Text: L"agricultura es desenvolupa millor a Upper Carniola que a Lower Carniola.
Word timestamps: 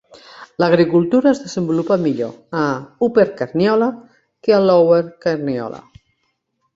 L"agricultura 0.61 1.29
es 1.33 1.41
desenvolupa 1.41 1.97
millor 2.05 2.31
a 2.61 2.63
Upper 3.09 3.25
Carniola 3.41 3.91
que 4.47 4.57
a 4.57 4.63
Lower 4.65 5.03
Carniola. 5.27 5.83